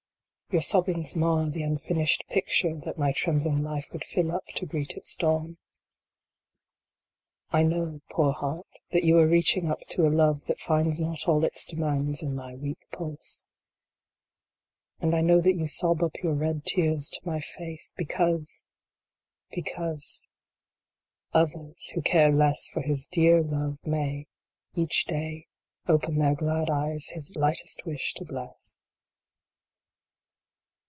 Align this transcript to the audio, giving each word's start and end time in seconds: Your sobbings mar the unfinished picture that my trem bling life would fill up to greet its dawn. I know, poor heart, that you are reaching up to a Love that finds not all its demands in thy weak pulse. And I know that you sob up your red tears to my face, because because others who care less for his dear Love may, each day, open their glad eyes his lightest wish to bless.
Your 0.53 0.61
sobbings 0.61 1.15
mar 1.15 1.49
the 1.49 1.63
unfinished 1.63 2.25
picture 2.27 2.75
that 2.83 2.97
my 2.97 3.13
trem 3.13 3.39
bling 3.39 3.63
life 3.63 3.87
would 3.93 4.03
fill 4.03 4.33
up 4.33 4.45
to 4.55 4.65
greet 4.65 4.97
its 4.97 5.15
dawn. 5.15 5.57
I 7.51 7.63
know, 7.63 8.01
poor 8.09 8.33
heart, 8.33 8.67
that 8.91 9.05
you 9.05 9.17
are 9.19 9.25
reaching 9.27 9.67
up 9.71 9.79
to 9.91 10.01
a 10.05 10.11
Love 10.11 10.47
that 10.47 10.59
finds 10.59 10.99
not 10.99 11.25
all 11.25 11.45
its 11.45 11.65
demands 11.65 12.21
in 12.21 12.35
thy 12.35 12.55
weak 12.55 12.85
pulse. 12.91 13.45
And 14.99 15.15
I 15.15 15.21
know 15.21 15.39
that 15.39 15.55
you 15.55 15.67
sob 15.69 16.03
up 16.03 16.17
your 16.21 16.35
red 16.35 16.65
tears 16.65 17.09
to 17.11 17.21
my 17.23 17.39
face, 17.39 17.93
because 17.95 18.65
because 19.51 20.27
others 21.31 21.87
who 21.95 22.01
care 22.01 22.29
less 22.29 22.67
for 22.67 22.81
his 22.81 23.07
dear 23.07 23.41
Love 23.41 23.87
may, 23.87 24.27
each 24.73 25.05
day, 25.05 25.47
open 25.87 26.17
their 26.17 26.35
glad 26.35 26.69
eyes 26.69 27.07
his 27.13 27.37
lightest 27.37 27.85
wish 27.85 28.13
to 28.15 28.25
bless. 28.25 28.81